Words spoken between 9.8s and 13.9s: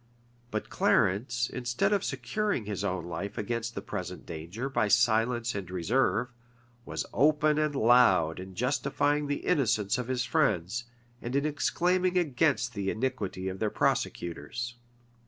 of his friends, and in exclaiming against the iniquity of their